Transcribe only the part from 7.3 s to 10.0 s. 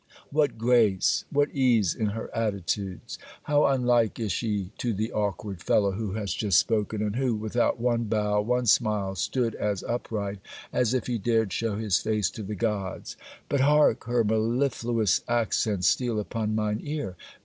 without one bow, one smile, stood as